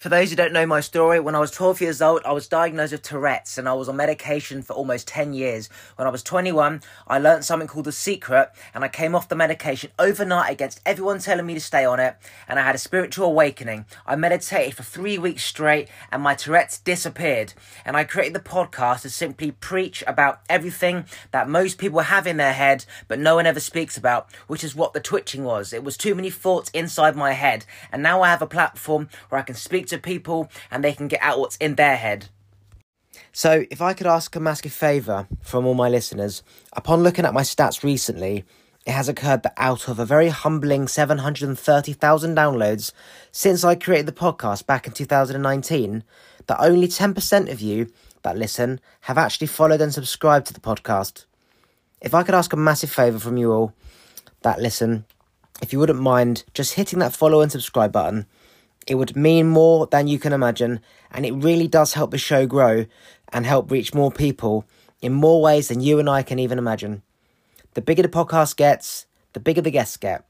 [0.00, 2.48] For those who don't know my story, when I was 12 years old, I was
[2.48, 5.68] diagnosed with Tourette's and I was on medication for almost 10 years.
[5.96, 9.36] When I was 21, I learned something called The Secret and I came off the
[9.36, 12.16] medication overnight against everyone telling me to stay on it
[12.48, 13.84] and I had a spiritual awakening.
[14.06, 17.52] I meditated for three weeks straight and my Tourette's disappeared.
[17.84, 22.38] And I created the podcast to simply preach about everything that most people have in
[22.38, 25.74] their head but no one ever speaks about, which is what the twitching was.
[25.74, 27.66] It was too many thoughts inside my head.
[27.92, 31.08] And now I have a platform where I can speak to people and they can
[31.08, 32.28] get out what's in their head.
[33.32, 37.34] So, if I could ask a massive favour from all my listeners, upon looking at
[37.34, 38.44] my stats recently,
[38.86, 42.92] it has occurred that out of a very humbling 730,000 downloads
[43.30, 46.02] since I created the podcast back in 2019,
[46.46, 51.26] that only 10% of you that listen have actually followed and subscribed to the podcast.
[52.00, 53.74] If I could ask a massive favour from you all
[54.42, 55.04] that listen,
[55.62, 58.26] if you wouldn't mind just hitting that follow and subscribe button,
[58.86, 60.80] it would mean more than you can imagine,
[61.10, 62.86] and it really does help the show grow
[63.32, 64.66] and help reach more people
[65.00, 67.02] in more ways than you and I can even imagine.
[67.74, 70.24] The bigger the podcast gets, the bigger the guests get.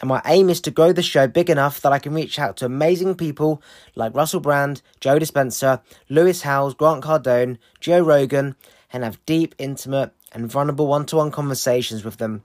[0.00, 2.56] And my aim is to grow the show big enough that I can reach out
[2.56, 3.62] to amazing people
[3.94, 8.56] like Russell Brand, Joe Dispenza, Lewis Howes, Grant Cardone, Joe Rogan,
[8.92, 12.42] and have deep, intimate, and vulnerable one to one conversations with them.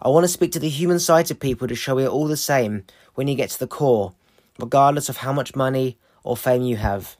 [0.00, 2.36] I want to speak to the human side of people to show we're all the
[2.36, 2.84] same
[3.14, 4.14] when you get to the core
[4.58, 7.16] regardless of how much money or fame you have.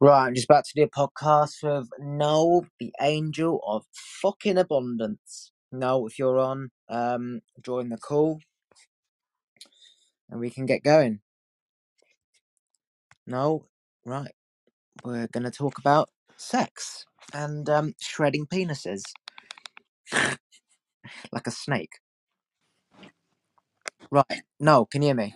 [0.00, 5.52] Right, I'm just about to do a podcast with Noel, the angel of fucking abundance.
[5.72, 8.40] Noel, if you're on, um, join the call
[10.28, 11.20] and we can get going.
[13.26, 13.66] No,
[14.04, 14.32] right.
[15.04, 19.02] We're going to talk about sex and um, shredding penises
[20.12, 22.00] like a snake.
[24.10, 24.42] Right.
[24.60, 25.34] No, can you hear me?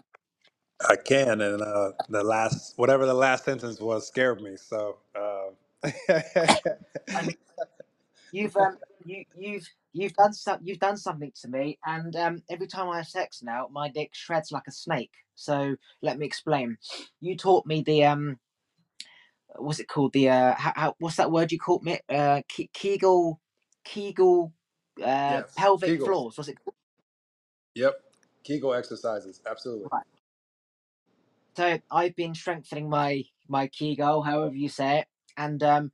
[0.86, 4.56] I can, and uh, the last whatever the last sentence was scared me.
[4.56, 5.50] So, uh,
[7.14, 7.36] I mean,
[8.30, 12.66] you've um, you you've you've done some, you've done something to me, and um, every
[12.68, 15.12] time I have sex now, my dick shreds like a snake.
[15.34, 16.78] So let me explain.
[17.20, 18.38] You taught me the um,
[19.56, 20.12] what's it called?
[20.12, 21.98] The uh, how, how what's that word you called me?
[22.08, 23.40] Uh, Ke- Kegel,
[23.84, 24.52] Kegel,
[25.00, 26.04] uh, yes, pelvic Kegels.
[26.04, 26.38] floors.
[26.38, 26.58] What's it?
[26.64, 26.74] called?
[27.74, 27.94] Yep,
[28.44, 29.40] Kegel exercises.
[29.48, 29.88] Absolutely.
[31.58, 35.90] So I've been strengthening my my Kegel, however you say it, and um,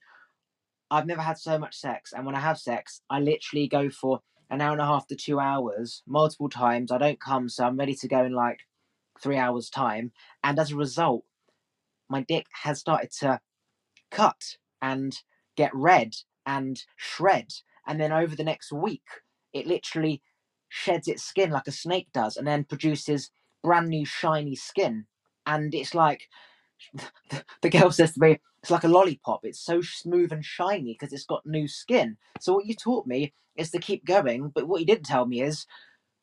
[0.91, 2.13] I've never had so much sex.
[2.13, 4.21] And when I have sex, I literally go for
[4.51, 6.93] an hour and a half to two hours, multiple times.
[6.93, 8.59] I don't come, so I'm ready to go in like
[9.23, 10.13] three hours' time.
[10.43, 11.25] And as a result,
[12.11, 13.41] my dick has started to
[14.11, 15.19] cut and
[15.57, 16.13] get red
[16.45, 17.55] and shred.
[17.87, 19.09] And then over the next week,
[19.55, 20.21] it literally
[20.69, 23.31] sheds its skin like a snake does and then produces
[23.63, 25.07] brand new shiny skin.
[25.47, 26.29] And it's like
[27.63, 29.41] the girl says to me, it's like a lollipop.
[29.45, 32.17] It's so smooth and shiny because it's got new skin.
[32.41, 35.43] So what you taught me is to keep going, but what you didn't tell me
[35.43, 35.67] is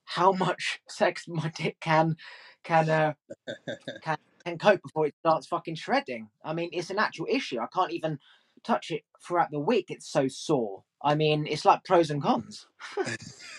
[0.05, 2.15] how much sex my dick can
[2.63, 3.13] can uh,
[4.01, 6.29] can can cope before it starts fucking shredding.
[6.43, 7.59] I mean, it's an actual issue.
[7.59, 8.19] I can't even
[8.63, 9.85] touch it throughout the week.
[9.89, 10.83] It's so sore.
[11.03, 12.67] I mean, it's like pros and cons.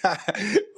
[0.05, 0.17] All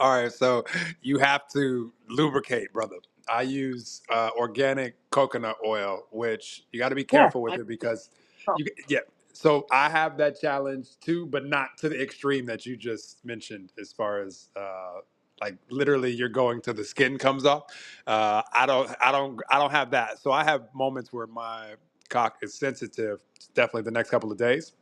[0.00, 0.64] right, so
[1.02, 2.96] you have to lubricate, brother.
[3.28, 7.58] I use uh, organic coconut oil, which you got to be Yeah, careful with I
[7.58, 8.10] it because
[8.48, 9.00] oh, you yeah.
[9.32, 13.72] So I have that challenge too, but not to the extreme that you just mentioned.
[13.80, 15.00] As far as uh,
[15.40, 17.64] like literally, you're going till the skin comes off.
[18.06, 20.18] Uh, I don't, I don't, I don't have that.
[20.20, 21.74] So I have moments where my
[22.10, 23.22] cock is sensitive.
[23.54, 24.72] Definitely the next couple of days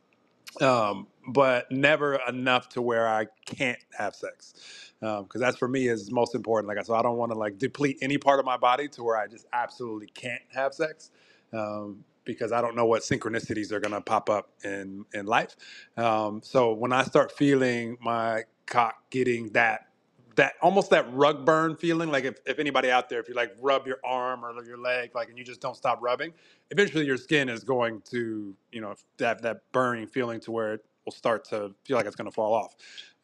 [0.61, 4.53] um, but never enough to where I can't have sex.
[4.99, 6.67] Because that's for me is most important.
[6.69, 9.03] Like I said, I don't want to like deplete any part of my body to
[9.03, 11.11] where I just absolutely can't have sex.
[11.53, 15.55] Um, because I don't know what synchronicities are gonna pop up in in life.
[15.97, 19.87] Um, so when I start feeling my cock getting that
[20.35, 23.53] that almost that rug burn feeling, like if, if anybody out there, if you like
[23.61, 26.33] rub your arm or your leg, like and you just don't stop rubbing,
[26.71, 30.85] eventually your skin is going to you know that that burning feeling to where it
[31.05, 32.75] will start to feel like it's going to fall off.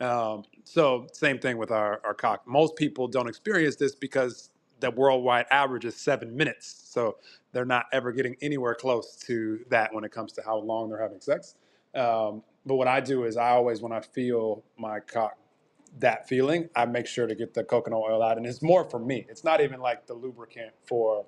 [0.02, 2.48] Um, so same thing with our, our cock.
[2.48, 4.52] Most people don't experience this because
[4.82, 7.18] the worldwide average is seven minutes so
[7.54, 11.02] they're not ever getting anywhere close to that when it comes to how long they're
[11.02, 11.56] having sex.
[11.96, 15.38] Um, but what i do is i always when i feel my cock
[15.98, 19.00] that feeling i make sure to get the coconut oil out and it's more for
[19.00, 21.26] me it's not even like the lubricant for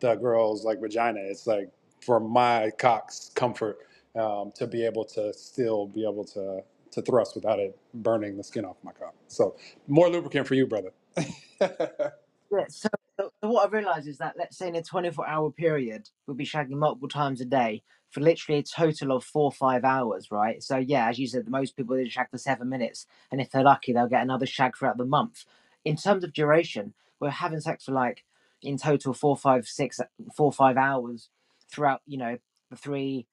[0.00, 1.20] the girl's like vagina.
[1.20, 1.70] It's like
[2.04, 3.78] for my cock's comfort
[4.14, 6.62] um, to be able to still be able to
[6.92, 9.14] to thrust without it burning the skin off my cock.
[9.28, 9.56] So
[9.86, 10.90] more lubricant for you, brother.
[11.60, 12.64] yeah.
[12.68, 12.88] So,
[13.18, 16.46] so what I've realised is that let's say in a 24 hour period, we'll be
[16.46, 17.82] shagging multiple times a day
[18.16, 20.62] for literally a total of four or five hours, right?
[20.62, 23.62] So yeah, as you said, most people they shag for seven minutes, and if they're
[23.62, 25.44] lucky, they'll get another shag throughout the month.
[25.84, 28.24] In terms of duration, we're having sex for like
[28.62, 30.00] in total four, five, six,
[30.34, 31.28] four, five hours
[31.70, 32.38] throughout, you know,
[32.70, 33.26] the three,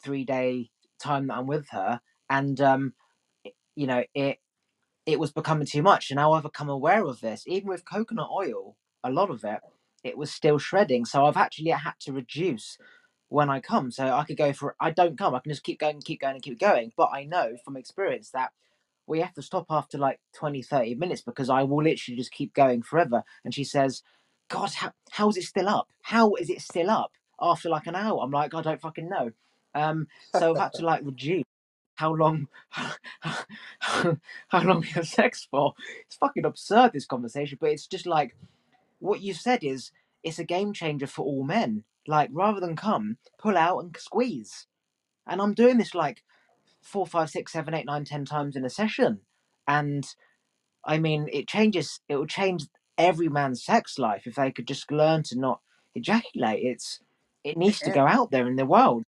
[0.00, 2.00] three day time that I'm with her,
[2.30, 2.92] and um,
[3.74, 4.38] you know, it
[5.06, 7.42] it was becoming too much, and now I've become aware of this.
[7.48, 9.58] Even with coconut oil, a lot of it,
[10.04, 12.78] it was still shredding, so I've actually had to reduce
[13.30, 13.92] when I come.
[13.92, 15.34] So I could go for I don't come.
[15.34, 16.92] I can just keep going, keep going, and keep going.
[16.96, 18.52] But I know from experience that
[19.06, 22.54] we have to stop after like 20, 30 minutes because I will literally just keep
[22.54, 23.24] going forever.
[23.44, 24.02] And she says,
[24.50, 25.88] God, how, how is it still up?
[26.02, 28.20] How is it still up after like an hour?
[28.22, 29.32] I'm like, I don't fucking know.
[29.74, 31.44] Um, so I've had to like reduce
[31.96, 32.92] how long how,
[33.80, 35.74] how long we have sex for.
[36.06, 38.36] It's fucking absurd this conversation, but it's just like
[39.00, 39.92] what you said is
[40.22, 41.84] it's a game changer for all men.
[42.06, 44.66] Like rather than come, pull out and squeeze.
[45.26, 46.22] And I'm doing this like
[46.82, 49.20] four, five, six, seven, eight, nine, ten times in a session.
[49.68, 50.06] And
[50.84, 52.00] I mean, it changes.
[52.08, 52.64] It will change
[52.98, 55.60] every man's sex life if they could just learn to not
[55.94, 56.62] ejaculate.
[56.62, 57.00] It's
[57.44, 59.04] it needs to go out there in the world.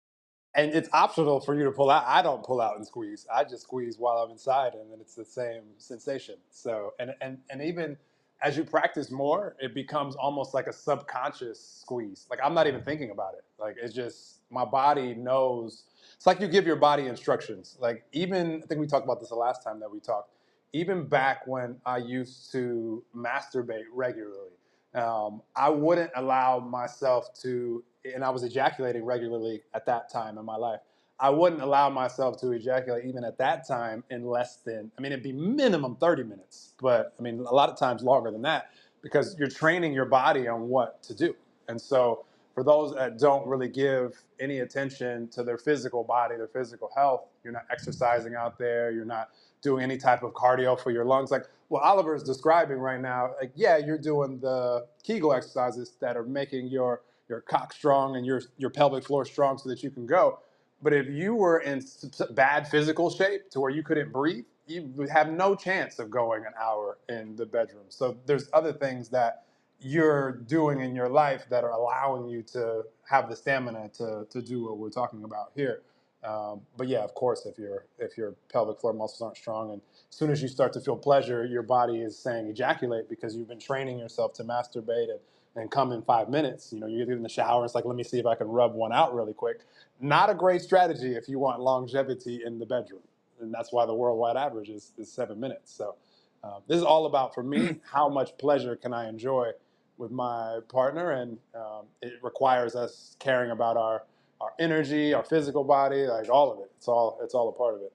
[0.55, 2.05] And it's optional for you to pull out.
[2.06, 3.26] I don't pull out and squeeze.
[3.32, 6.37] I just squeeze while I'm inside, and then it's the same sensation.
[6.50, 7.96] So, and and and even
[8.43, 12.26] as you practice more, it becomes almost like a subconscious squeeze.
[12.31, 13.44] Like I'm not even thinking about it.
[13.58, 15.85] Like it's just my body knows.
[16.14, 17.76] It's like you give your body instructions.
[17.81, 20.31] Like even I think we talked about this the last time that we talked.
[20.73, 24.52] Even back when I used to masturbate regularly,
[24.94, 30.44] um, I wouldn't allow myself to, and I was ejaculating regularly at that time in
[30.44, 30.81] my life.
[31.20, 35.12] I wouldn't allow myself to ejaculate even at that time in less than, I mean,
[35.12, 38.70] it'd be minimum 30 minutes, but I mean, a lot of times longer than that
[39.03, 41.35] because you're training your body on what to do.
[41.69, 42.25] And so,
[42.55, 47.23] for those that don't really give any attention to their physical body, their physical health,
[47.44, 49.29] you're not exercising out there, you're not
[49.62, 51.31] doing any type of cardio for your lungs.
[51.31, 56.17] Like what Oliver is describing right now, like, yeah, you're doing the Kegel exercises that
[56.17, 59.91] are making your, your cock strong and your, your pelvic floor strong so that you
[59.91, 60.41] can go
[60.82, 61.82] but if you were in
[62.30, 66.46] bad physical shape to where you couldn't breathe, you would have no chance of going
[66.46, 67.84] an hour in the bedroom.
[67.88, 69.44] So there's other things that
[69.80, 74.42] you're doing in your life that are allowing you to have the stamina to, to
[74.42, 75.82] do what we're talking about here.
[76.25, 79.82] Um, but yeah, of course, if your if your pelvic floor muscles aren't strong, and
[80.10, 83.48] as soon as you start to feel pleasure, your body is saying ejaculate because you've
[83.48, 85.20] been training yourself to masturbate and
[85.56, 86.73] and come in five minutes.
[86.73, 87.65] You know, you get in the shower.
[87.65, 89.61] It's like, let me see if I can rub one out really quick.
[90.00, 93.03] Not a great strategy if you want longevity in the bedroom.
[93.41, 95.73] And that's why the worldwide average is, is seven minutes.
[95.73, 95.97] So
[96.45, 99.50] uh, this is all about, for me, how much pleasure can I enjoy
[99.97, 101.12] with my partner.
[101.12, 104.05] And um, it requires us caring about our,
[104.41, 106.71] our energy, our physical body, like all of it.
[106.77, 107.93] It's all, it's all a part of it.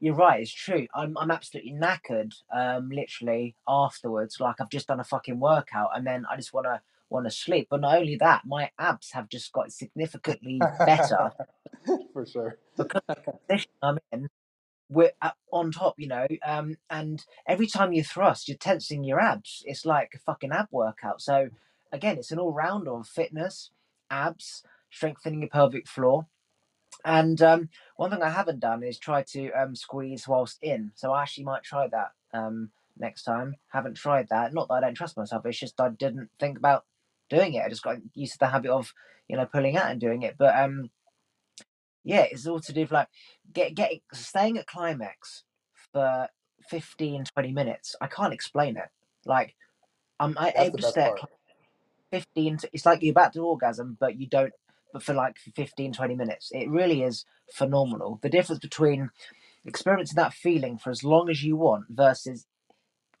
[0.00, 0.40] You're right.
[0.40, 0.86] It's true.
[0.94, 2.32] I'm I'm absolutely knackered.
[2.52, 6.80] Um, literally afterwards, like I've just done a fucking workout, and then I just wanna
[7.10, 7.68] wanna sleep.
[7.70, 11.32] But not only that, my abs have just got significantly better.
[12.14, 12.58] For sure.
[12.76, 13.02] because
[13.82, 14.28] I'm in,
[14.88, 15.12] we're
[15.52, 16.26] on top, you know.
[16.44, 19.62] Um, and every time you thrust, you're tensing your abs.
[19.66, 21.20] It's like a fucking ab workout.
[21.20, 21.50] So
[21.92, 23.70] again, it's an all round of fitness,
[24.10, 26.26] abs, strengthening your pelvic floor
[27.04, 30.92] and um, one thing I haven't done is try to um, squeeze whilst in.
[30.94, 33.56] So I actually might try that um, next time.
[33.68, 34.54] Haven't tried that.
[34.54, 35.46] Not that I don't trust myself.
[35.46, 36.84] It's just I didn't think about
[37.28, 37.64] doing it.
[37.64, 38.92] I just got used to the habit of
[39.28, 40.36] you know pulling out and doing it.
[40.38, 40.90] But um,
[42.04, 43.08] yeah, it's all to do with like
[43.52, 45.44] get getting staying at climax
[45.92, 46.28] for
[46.68, 47.96] 15, 20 minutes.
[48.00, 48.88] I can't explain it.
[49.24, 49.54] Like
[50.18, 51.14] I'm I able to stay at
[52.12, 52.58] 15.
[52.72, 54.52] It's like you're about to orgasm, but you don't
[54.92, 56.50] but for like 15, 20 minutes.
[56.52, 58.18] It really is phenomenal.
[58.22, 59.10] The difference between
[59.64, 62.46] experiencing that feeling for as long as you want versus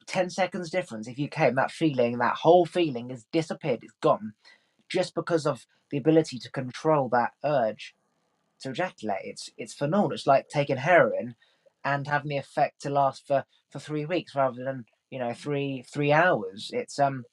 [0.06, 4.32] 10 seconds difference if you came that feeling that whole feeling has disappeared it's gone
[4.88, 7.94] just because of the ability to control that urge
[8.60, 9.20] to ejaculate.
[9.24, 10.12] It's it's phenomenal.
[10.12, 11.34] It's like taking heroin
[11.84, 15.84] and having the effect to last for for three weeks rather than you know three
[15.92, 16.70] three hours.
[16.72, 17.24] It's um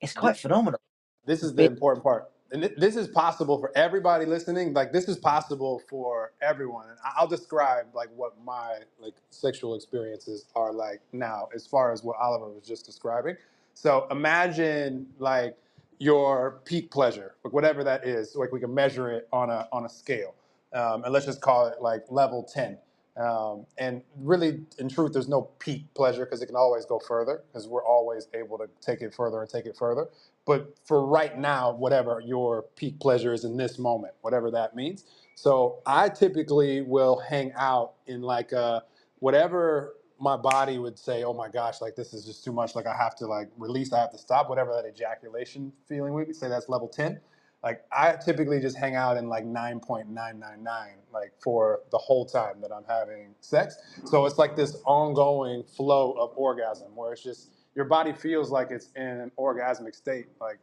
[0.00, 0.80] it's quite phenomenal.
[1.24, 4.74] this is the important part and this is possible for everybody listening.
[4.74, 6.88] Like this is possible for everyone.
[6.90, 12.04] And I'll describe like what my like sexual experiences are like now, as far as
[12.04, 13.36] what Oliver was just describing.
[13.74, 15.56] So imagine like
[15.98, 18.36] your peak pleasure, like whatever that is.
[18.36, 20.34] Like we can measure it on a on a scale,
[20.74, 22.78] um, and let's just call it like level ten.
[23.16, 27.44] Um, and really, in truth, there's no peak pleasure because it can always go further
[27.48, 30.08] because we're always able to take it further and take it further.
[30.46, 35.04] But for right now, whatever your peak pleasure is in this moment, whatever that means.
[35.36, 38.84] So I typically will hang out in like a,
[39.20, 42.74] whatever my body would say, oh my gosh, like this is just too much.
[42.76, 46.28] Like I have to like release, I have to stop, whatever that ejaculation feeling would
[46.28, 46.32] be.
[46.34, 47.20] Say that's level 10
[47.62, 50.64] like I typically just hang out in like 9.999
[51.12, 53.76] like for the whole time that I'm having sex.
[54.06, 58.70] So it's like this ongoing flow of orgasm where it's just your body feels like
[58.70, 60.58] it's in an orgasmic state like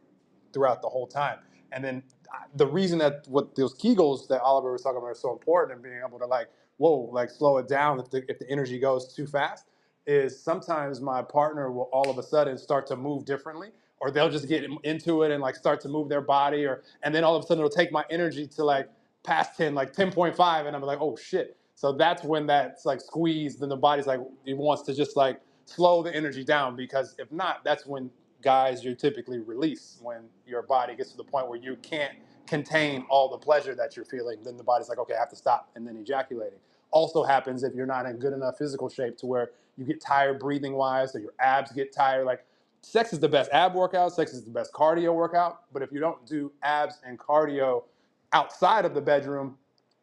[0.52, 1.38] throughout the whole time.
[1.72, 2.02] And then
[2.34, 5.74] uh, the reason that what those Kegels that Oliver was talking about are so important
[5.74, 8.78] and being able to like, whoa, like slow it down if the, if the energy
[8.78, 9.66] goes too fast
[10.06, 13.68] is sometimes my partner will all of a sudden start to move differently
[14.00, 17.14] or they'll just get into it and like start to move their body or and
[17.14, 18.88] then all of a sudden it'll take my energy to like
[19.22, 21.56] past 10 like 10.5 and i'm like oh shit.
[21.74, 25.40] So that's when that's like squeezed then the body's like it wants to just like
[25.64, 28.10] slow the energy down because if not that's when
[28.42, 32.12] guys you typically release when your body gets to the point where you can't
[32.46, 35.36] contain all the pleasure that you're feeling then the body's like okay i have to
[35.36, 36.58] stop and then ejaculating.
[36.90, 40.38] Also happens if you're not in good enough physical shape to where you get tired
[40.38, 42.44] breathing wise or your abs get tired like
[42.82, 45.64] sex is the best ab workout, sex is the best cardio workout.
[45.72, 47.84] But if you don't do abs and cardio
[48.32, 49.56] outside of the bedroom,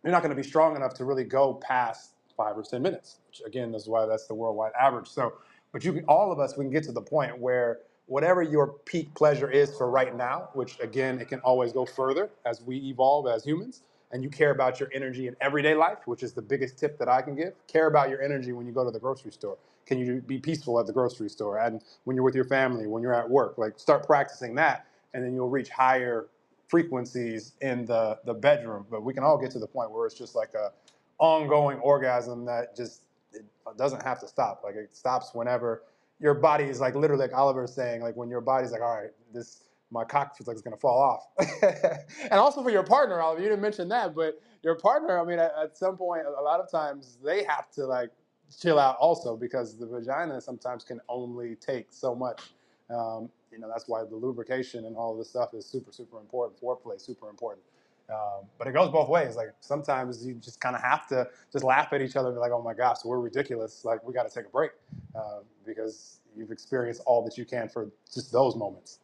[0.04, 3.18] you're not going to be strong enough to really go past five or 10 minutes,
[3.28, 5.08] which again, is why that's the worldwide average.
[5.08, 5.34] So,
[5.74, 8.76] but you can, all of us, we can get to the point where whatever your
[8.86, 12.78] peak pleasure is for right now, which again, it can always go further as we
[12.78, 16.42] evolve as humans, and you care about your energy in everyday life, which is the
[16.42, 17.54] biggest tip that I can give.
[17.68, 19.58] Care about your energy when you go to the grocery store.
[19.86, 21.60] Can you be peaceful at the grocery store?
[21.60, 25.24] And when you're with your family, when you're at work, like start practicing that, and
[25.24, 26.28] then you'll reach higher
[26.68, 28.86] frequencies in the the bedroom.
[28.90, 30.72] But we can all get to the point where it's just like a
[31.20, 33.46] ongoing orgasm that just it
[33.78, 34.62] doesn't have to stop.
[34.64, 35.84] Like it stops whenever
[36.20, 38.96] your body is like literally like Oliver is saying, like when your body's like, all
[38.96, 41.28] right, this my cock feels like it's gonna fall off.
[42.24, 45.40] and also for your partner, Oliver, you didn't mention that, but your partner, I mean,
[45.40, 48.12] at, at some point, a lot of times they have to like
[48.60, 52.52] chill out also because the vagina sometimes can only take so much.
[52.90, 56.60] Um, you know, that's why the lubrication and all this stuff is super, super important.
[56.62, 57.64] Foreplay, super important.
[58.10, 59.36] Um, but it goes both ways.
[59.36, 62.40] Like sometimes you just kind of have to just laugh at each other and be
[62.40, 63.84] like, "Oh my gosh, we're ridiculous!
[63.84, 64.72] Like we got to take a break
[65.14, 69.00] uh, because you've experienced all that you can for just those moments."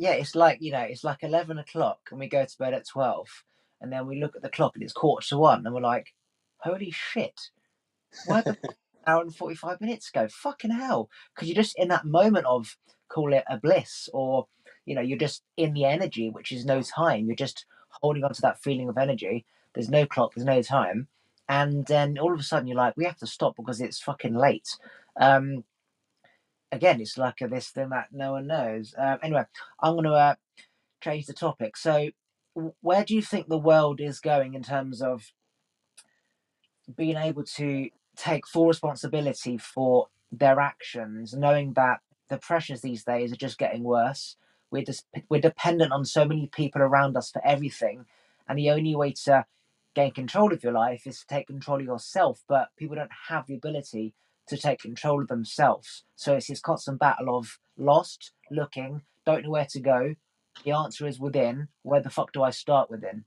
[0.00, 2.88] Yeah, it's like you know, it's like eleven o'clock, and we go to bed at
[2.88, 3.28] twelve,
[3.80, 6.14] and then we look at the clock and it's quarter to one, and we're like,
[6.58, 7.50] "Holy shit!
[8.26, 8.56] Why the
[9.06, 10.28] hour and 45 minutes ago?
[10.30, 11.08] Fucking hell.
[11.34, 12.76] Because you're just in that moment of,
[13.08, 14.46] call it a bliss, or,
[14.84, 17.26] you know, you're just in the energy, which is no time.
[17.26, 19.44] You're just holding on to that feeling of energy.
[19.74, 21.08] There's no clock, there's no time.
[21.48, 24.34] And then all of a sudden you're like, we have to stop because it's fucking
[24.34, 24.68] late.
[25.20, 25.64] Um,
[26.72, 28.94] again, it's like a this thing that no one knows.
[28.96, 29.44] Uh, anyway,
[29.80, 30.34] I'm going to uh,
[31.00, 31.76] change the topic.
[31.76, 32.10] So,
[32.80, 35.32] where do you think the world is going in terms of
[36.96, 43.32] being able to take full responsibility for their actions, knowing that the pressures these days
[43.32, 44.36] are just getting worse.
[44.70, 48.06] We're just we're dependent on so many people around us for everything,
[48.48, 49.44] and the only way to
[49.94, 52.44] gain control of your life is to take control of yourself.
[52.48, 54.14] But people don't have the ability
[54.50, 56.04] to take control of themselves.
[56.16, 60.14] So it's this constant battle of lost, looking, don't know where to go.
[60.64, 61.68] The answer is within.
[61.82, 63.24] Where the fuck do I start within?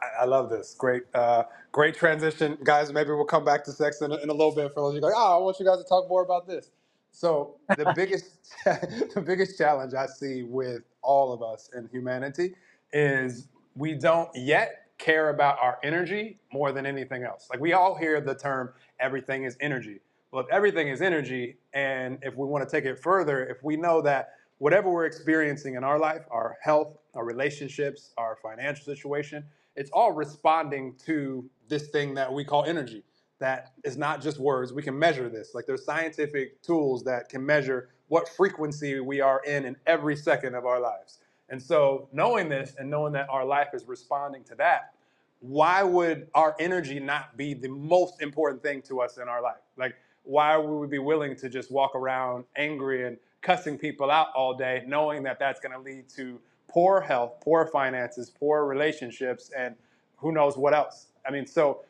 [0.00, 0.74] I, I love this.
[0.78, 2.92] Great, uh, great transition, guys.
[2.92, 4.94] Maybe we'll come back to sex in a, in a little bit for those of
[4.96, 6.70] you like, oh, I want you guys to talk more about this.
[7.12, 12.54] So the biggest, the biggest challenge I see with all of us in humanity
[12.92, 17.48] is we don't yet care about our energy more than anything else.
[17.50, 20.00] Like we all hear the term everything is energy.
[20.30, 23.76] Well, if everything is energy, and if we want to take it further, if we
[23.76, 29.44] know that whatever we're experiencing in our life, our health, our relationships, our financial situation,
[29.74, 33.04] it's all responding to this thing that we call energy
[33.38, 37.44] that is not just words we can measure this like there's scientific tools that can
[37.44, 41.18] measure what frequency we are in in every second of our lives
[41.50, 44.92] and so knowing this and knowing that our life is responding to that
[45.40, 49.62] why would our energy not be the most important thing to us in our life
[49.76, 54.28] like why would we be willing to just walk around angry and cussing people out
[54.34, 56.38] all day knowing that that's going to lead to
[56.68, 59.74] poor health, poor finances, poor relationships, and
[60.16, 61.06] who knows what else.
[61.26, 61.80] I mean, so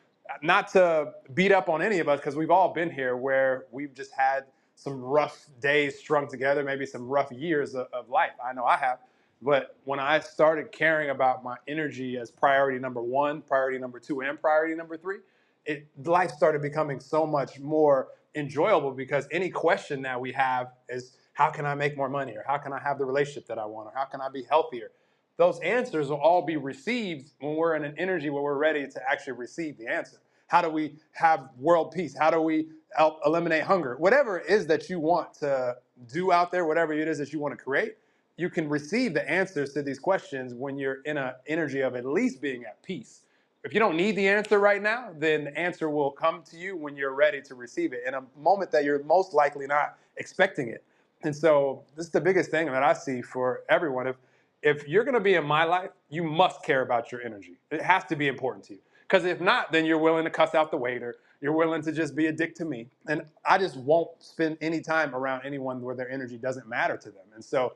[0.41, 3.93] not to beat up on any of us because we've all been here where we've
[3.93, 8.31] just had some rough days strung together, maybe some rough years of, life.
[8.43, 8.99] I know I have.
[9.41, 14.21] But when I started caring about my energy as priority number one, priority number two,
[14.21, 15.19] and priority number three,
[15.65, 21.13] it life started becoming so much more enjoyable because any question that we have is
[21.33, 23.65] how can I make more money or how can I have the relationship that I
[23.65, 24.91] want or how can I be healthier?
[25.37, 29.01] Those answers will all be received when we're in an energy where we're ready to
[29.09, 30.17] actually receive the answer.
[30.47, 32.13] How do we have world peace?
[32.17, 33.95] How do we help eliminate hunger?
[33.97, 35.77] Whatever it is that you want to
[36.11, 37.95] do out there, whatever it is that you want to create,
[38.39, 42.05] you can receive the answers to these questions when you're in an energy of at
[42.05, 43.23] least being at peace.
[43.65, 46.77] If you don't need the answer right now, then the answer will come to you
[46.77, 50.69] when you're ready to receive it in a moment that you're most likely not expecting
[50.69, 50.85] it.
[51.23, 54.07] And so this is the biggest thing that I see for everyone.
[54.07, 54.15] If
[54.61, 57.57] if you're going to be in my life, you must care about your energy.
[57.71, 58.79] It has to be important to you.
[59.07, 61.15] Because if not, then you're willing to cuss out the waiter.
[61.41, 62.87] You're willing to just be a dick to me.
[63.07, 67.09] And I just won't spend any time around anyone where their energy doesn't matter to
[67.09, 67.25] them.
[67.33, 67.73] And so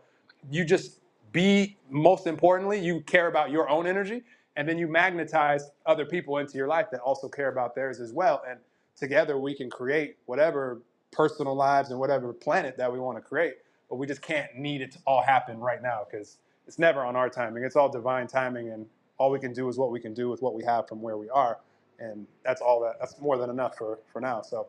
[0.52, 1.00] you just
[1.32, 4.24] be, most importantly, you care about your own energy.
[4.58, 8.14] And then you magnetize other people into your life that also care about theirs as
[8.14, 8.44] well.
[8.50, 8.60] And
[8.98, 10.82] together we can create whatever
[11.12, 13.56] personal lives and whatever planet that we want to create.
[13.90, 17.16] But we just can't need it to all happen right now because it's never on
[17.16, 17.64] our timing.
[17.64, 18.86] It's all divine timing, and
[19.18, 21.18] all we can do is what we can do with what we have from where
[21.18, 21.60] we are,
[22.00, 22.96] and that's all that.
[23.00, 24.42] That's more than enough for for now.
[24.42, 24.68] So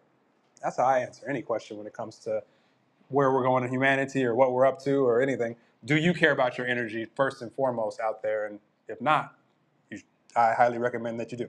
[0.62, 2.42] that's how I answer any question when it comes to
[3.14, 5.56] where we're going in humanity or what we're up to or anything.
[5.84, 8.46] Do you care about your energy first and foremost out there?
[8.46, 9.34] And if not,
[9.90, 10.00] you,
[10.34, 11.48] I highly recommend that you do.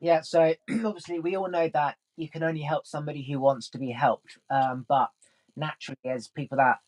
[0.00, 0.22] Yeah.
[0.22, 3.90] So obviously, we all know that you can only help somebody who wants to be
[3.90, 4.38] helped.
[4.50, 5.10] Um, but
[5.54, 6.78] naturally, as people that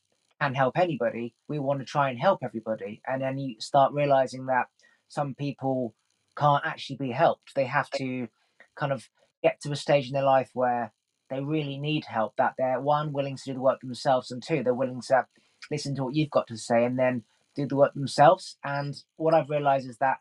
[0.41, 3.03] can help anybody, we want to try and help everybody.
[3.07, 4.69] And then you start realizing that
[5.09, 5.95] some people
[6.37, 7.55] can't actually be helped.
[7.55, 8.29] They have to
[8.75, 9.09] kind of
[9.43, 10.93] get to a stage in their life where
[11.31, 14.63] they really need help, that they're one, willing to do the work themselves, and two,
[14.63, 15.27] they're willing to
[15.71, 18.57] listen to what you've got to say and then do the work themselves.
[18.65, 20.19] And what I've realized is that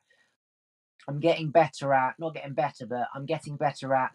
[1.07, 4.11] I'm getting better at, not getting better, but I'm getting better at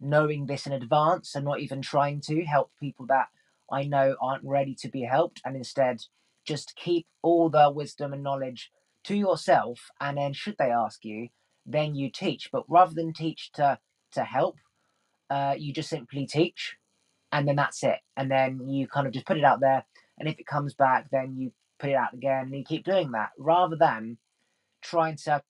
[0.00, 3.28] knowing this in advance and not even trying to help people that
[3.70, 6.02] I know aren't ready to be helped, and instead
[6.46, 8.70] just keep all the wisdom and knowledge
[9.04, 9.90] to yourself.
[10.00, 11.28] And then, should they ask you,
[11.64, 12.50] then you teach.
[12.52, 13.78] But rather than teach to
[14.12, 14.56] to help,
[15.32, 16.76] uh, you just simply teach,
[17.30, 18.00] and then that's it.
[18.18, 19.84] And then you kind of just put it out there.
[20.18, 23.12] And if it comes back, then you put it out again, and you keep doing
[23.12, 24.18] that, rather than
[24.82, 25.42] trying to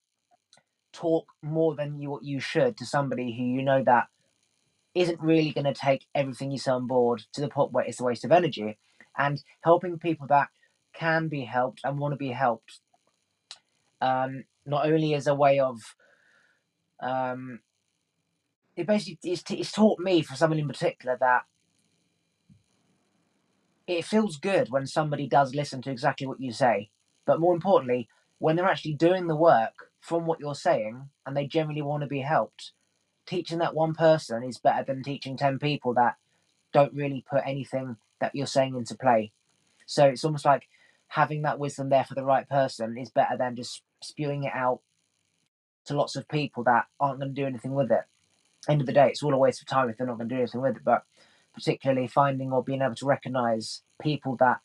[0.93, 4.07] talk more than you what you should to somebody who you know that
[4.95, 8.01] isn't really going to take everything you say on board to the point where it's
[8.01, 8.79] a waste of energy.
[9.17, 10.49] And helping people that
[10.95, 12.81] can be helped and want to be helped,
[14.01, 15.81] um, not only as a way of,
[17.01, 17.61] um,
[18.77, 21.43] it basically it's, it's taught me for someone in particular that
[23.87, 26.91] it feels good when somebody does listen to exactly what you say,
[27.27, 28.09] but more importantly,
[28.39, 32.09] when they're actually doing the work from what you're saying and they generally want to
[32.09, 32.73] be helped
[33.27, 36.17] teaching that one person is better than teaching 10 people that
[36.73, 39.33] don't really put anything that you're saying into play.
[39.87, 40.69] So it's almost like
[41.09, 44.81] having that wisdom there for the right person is better than just spewing it out
[45.85, 48.03] to lots of people that aren't going to do anything with it.
[48.69, 50.35] End of the day, it's all a waste of time if they're not going to
[50.35, 50.85] do anything with it.
[50.85, 51.05] But
[51.55, 54.61] particularly finding or being able to recognize people that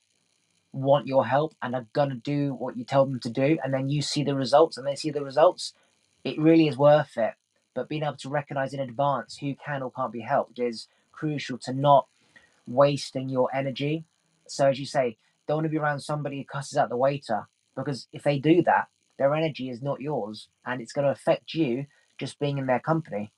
[0.72, 3.74] want your help and are going to do what you tell them to do, and
[3.74, 5.74] then you see the results and they see the results,
[6.24, 7.34] it really is worth it
[7.78, 11.60] but being able to recognize in advance who can or can't be helped is crucial
[11.60, 12.08] to not
[12.66, 14.04] wasting your energy.
[14.48, 17.48] So, as you say, don't want to be around somebody who cusses out the waiter
[17.76, 18.88] because if they do that,
[19.20, 21.86] their energy is not yours and it's going to affect you
[22.18, 23.32] just being in their company.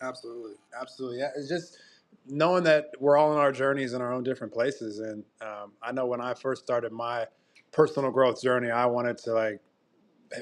[0.00, 0.54] Absolutely.
[0.78, 1.18] Absolutely.
[1.18, 1.30] Yeah.
[1.36, 1.78] It's just
[2.26, 5.00] knowing that we're all in our journeys in our own different places.
[5.00, 7.26] And um, I know when I first started my
[7.72, 9.60] personal growth journey, I wanted to like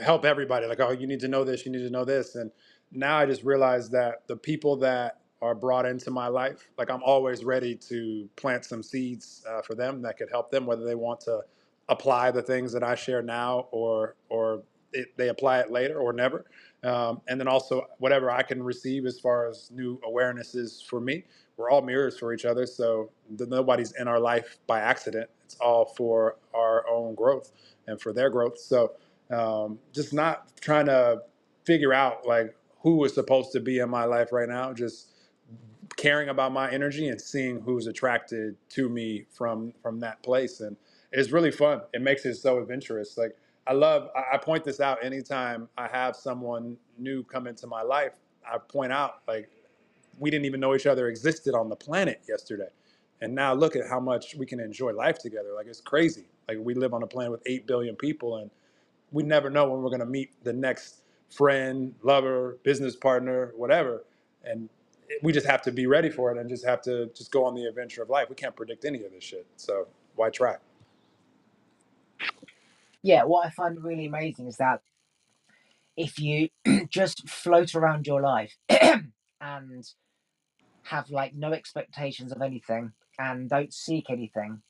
[0.02, 0.66] help everybody.
[0.66, 2.34] Like, oh, you need to know this, you need to know this.
[2.34, 2.50] And
[2.92, 7.02] now I just realize that the people that are brought into my life, like I'm
[7.02, 10.94] always ready to plant some seeds uh, for them that could help them, whether they
[10.94, 11.40] want to
[11.88, 16.12] apply the things that I share now or or it, they apply it later or
[16.12, 16.46] never.
[16.84, 21.24] Um, and then also whatever I can receive as far as new awarenesses for me.
[21.56, 25.28] We're all mirrors for each other, so nobody's in our life by accident.
[25.44, 27.52] It's all for our own growth
[27.86, 28.58] and for their growth.
[28.58, 28.92] So
[29.30, 31.22] um, just not trying to
[31.64, 34.72] figure out like who is supposed to be in my life right now.
[34.72, 35.12] Just
[35.96, 40.76] caring about my energy and seeing who's attracted to me from from that place, and
[41.12, 41.82] it's really fun.
[41.94, 43.16] It makes it so adventurous.
[43.18, 43.36] Like
[43.66, 44.10] I love.
[44.32, 48.14] I point this out anytime I have someone new come into my life.
[48.46, 49.50] I point out like
[50.18, 52.68] we didn't even know each other existed on the planet yesterday.
[53.20, 55.50] And now look at how much we can enjoy life together.
[55.54, 56.26] Like it's crazy.
[56.48, 58.50] Like we live on a planet with 8 billion people and
[59.12, 64.04] we never know when we're going to meet the next friend, lover, business partner, whatever.
[64.44, 64.68] And
[65.22, 67.54] we just have to be ready for it and just have to just go on
[67.54, 68.28] the adventure of life.
[68.28, 69.46] We can't predict any of this shit.
[69.56, 70.56] So why try?
[73.06, 74.82] Yeah, what I find really amazing is that
[75.96, 76.50] if you
[76.90, 78.56] just float around your life
[79.40, 79.84] and
[80.84, 84.62] have like no expectations of anything and don't seek anything,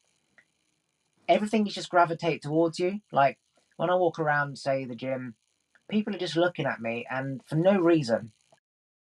[1.28, 3.00] everything is just gravitate towards you.
[3.12, 3.38] Like
[3.76, 5.36] when I walk around, say the gym,
[5.90, 8.32] people are just looking at me and for no reason,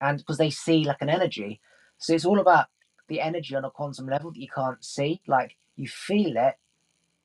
[0.01, 1.61] and because they see like an energy.
[1.99, 2.67] So it's all about
[3.09, 5.23] the energy on a quantum level that you can't see.
[5.27, 6.57] Like you feel it,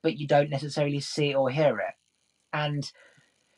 [0.04, 1.95] but you don't necessarily see or hear it,
[2.54, 2.92] and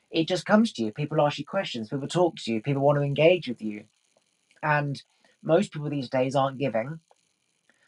[0.09, 0.91] it just comes to you.
[0.91, 1.89] People ask you questions.
[1.89, 2.61] People talk to you.
[2.61, 3.85] People want to engage with you,
[4.61, 5.01] and
[5.43, 6.99] most people these days aren't giving.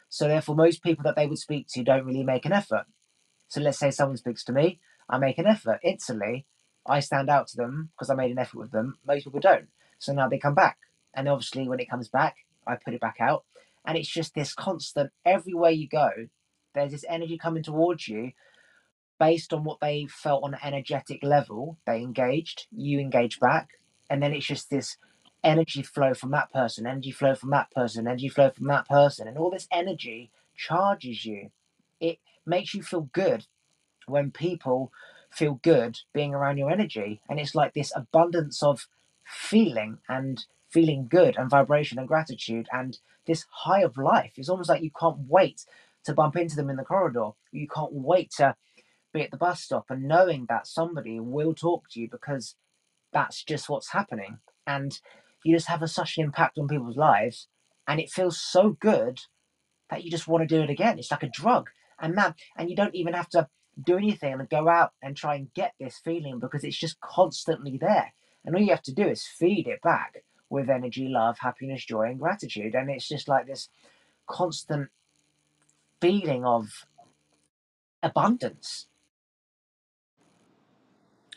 [0.08, 2.86] So therefore, most people that they would speak to don't really make an effort.
[3.48, 6.46] So let's say someone speaks to me, I make an effort instantly.
[6.86, 8.98] I stand out to them because I made an effort with them.
[9.06, 9.68] Most people don't.
[9.98, 10.78] So now they come back.
[11.14, 12.36] And obviously, when it comes back,
[12.66, 13.44] I put it back out.
[13.86, 16.10] And it's just this constant, everywhere you go,
[16.74, 18.32] there's this energy coming towards you
[19.18, 21.78] based on what they felt on an energetic level.
[21.86, 23.70] They engaged, you engage back.
[24.10, 24.96] And then it's just this
[25.42, 29.28] energy flow from that person, energy flow from that person, energy flow from that person.
[29.28, 31.50] And all this energy charges you.
[32.00, 33.46] It makes you feel good
[34.06, 34.92] when people
[35.30, 37.20] feel good being around your energy.
[37.28, 38.88] And it's like this abundance of
[39.24, 44.32] feeling and feeling good and vibration and gratitude and this high of life.
[44.36, 45.64] It's almost like you can't wait
[46.04, 47.30] to bump into them in the corridor.
[47.52, 48.54] You can't wait to
[49.14, 52.56] be at the bus stop and knowing that somebody will talk to you because
[53.12, 54.38] that's just what's happening.
[54.66, 54.98] And
[55.44, 57.48] you just have a, such an impact on people's lives.
[57.88, 59.20] And it feels so good
[59.88, 60.98] that you just want to do it again.
[60.98, 61.70] It's like a drug.
[62.00, 63.48] And man, and you don't even have to
[63.82, 67.78] do anything and go out and try and get this feeling because it's just constantly
[67.78, 68.12] there.
[68.44, 72.02] And all you have to do is feed it back with energy, love, happiness, joy,
[72.02, 72.74] and gratitude.
[72.74, 73.68] And it's just like this
[74.26, 74.88] constant
[76.00, 76.86] feeling of
[78.02, 78.86] abundance.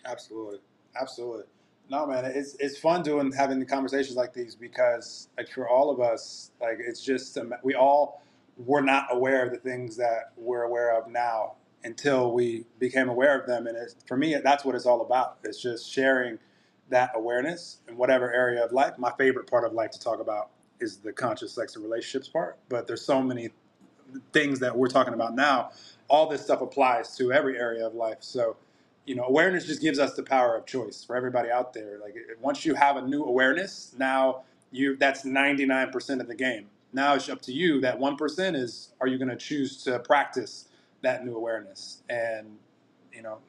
[0.07, 0.59] Absolutely.
[0.99, 1.45] Absolutely.
[1.91, 6.01] No, man, it's it's fun doing having conversations like these because like for all of
[6.01, 8.23] us, like it's just we all
[8.57, 13.39] were not aware of the things that we're aware of now until we became aware
[13.39, 13.67] of them.
[13.67, 15.39] And for me, that's what it's all about.
[15.45, 16.39] It's just sharing
[16.89, 18.95] that awareness in whatever area of life.
[18.99, 22.59] My favorite part of life to talk about is the conscious sex and relationships part.
[22.69, 23.49] But there's so many
[24.33, 25.71] things that we're talking about now.
[26.09, 28.19] All this stuff applies to every area of life.
[28.21, 28.57] So,
[29.07, 31.99] you know, awareness just gives us the power of choice for everybody out there.
[32.01, 37.15] Like once you have a new awareness, now you that's 99% of the game now
[37.15, 37.81] it's up to you.
[37.81, 40.67] That 1% is are you going to choose to practice
[41.01, 42.01] that new awareness?
[42.09, 42.57] And,
[43.13, 43.39] you know,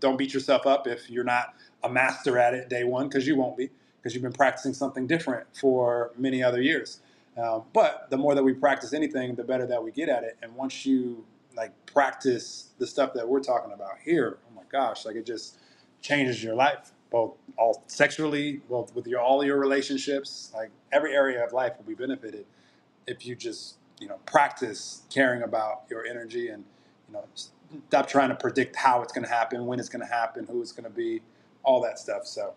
[0.00, 3.36] don't beat yourself up if you're not a master at it day one, because you
[3.36, 7.00] won't be, because you've been practicing something different for many other years.
[7.36, 10.36] Um, but the more that we practice anything, the better that we get at it.
[10.42, 11.24] And once you
[11.56, 14.38] like practice the stuff that we're talking about here,
[14.70, 15.58] gosh, like it just
[16.02, 21.44] changes your life, both all sexually, both with your all your relationships, like every area
[21.44, 22.46] of life will be benefited
[23.06, 26.64] if you just you know practice caring about your energy and
[27.08, 27.24] you know
[27.88, 30.62] stop trying to predict how it's going to happen, when it's going to happen, who
[30.62, 31.22] it's going to be,
[31.64, 32.26] all that stuff.
[32.26, 32.54] So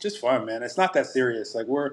[0.00, 0.62] just fun, man.
[0.62, 1.54] It's not that serious.
[1.54, 1.92] Like we're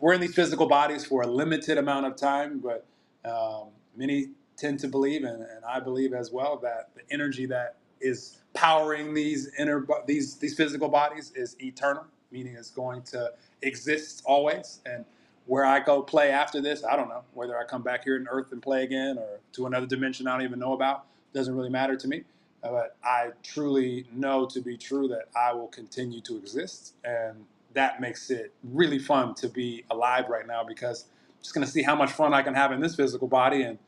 [0.00, 2.86] we're in these physical bodies for a limited amount of time, but
[3.24, 7.76] um, many tend to believe, and, and I believe as well, that the energy that
[8.04, 14.22] is powering these inner these these physical bodies is eternal, meaning it's going to exist
[14.26, 14.80] always.
[14.86, 15.06] And
[15.46, 17.24] where I go play after this, I don't know.
[17.34, 20.34] Whether I come back here in Earth and play again or to another dimension I
[20.38, 22.24] don't even know about, doesn't really matter to me.
[22.62, 26.94] Uh, but I truly know to be true that I will continue to exist.
[27.04, 31.66] And that makes it really fun to be alive right now because I'm just going
[31.66, 33.62] to see how much fun I can have in this physical body.
[33.62, 33.78] And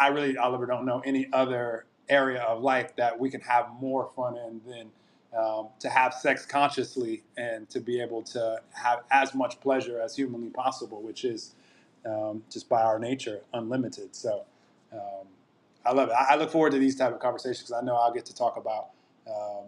[0.00, 4.10] I really, Oliver, don't know any other area of life that we can have more
[4.14, 4.90] fun in than
[5.36, 10.16] um, to have sex consciously and to be able to have as much pleasure as
[10.16, 11.54] humanly possible, which is
[12.06, 14.14] um, just by our nature unlimited.
[14.14, 14.44] So
[14.92, 15.26] um,
[15.84, 16.14] I love it.
[16.14, 18.56] I, look forward to these type of conversations because I know I'll get to talk
[18.56, 18.90] about
[19.28, 19.64] um,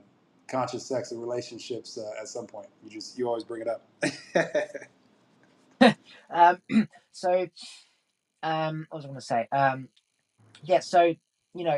[0.46, 2.68] conscious sex and relationships uh, at some point.
[2.82, 3.82] You just you always bring it up.
[6.30, 6.60] Um,
[7.12, 7.48] so,
[8.42, 9.48] um, what was I going to say?
[9.52, 9.88] Um,
[10.62, 11.14] yeah, so
[11.54, 11.76] you know,